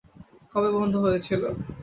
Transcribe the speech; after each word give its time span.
কবে 0.53 0.69
বন্ধ 0.75 0.93
হয়েছিল? 1.03 1.41